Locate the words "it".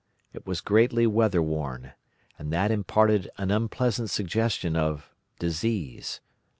0.33-0.47